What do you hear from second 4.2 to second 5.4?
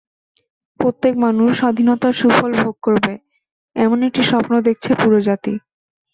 স্বপ্ন দেখেছে পুরো